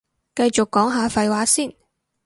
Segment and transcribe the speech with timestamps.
[0.33, 1.75] 繼續講下廢話先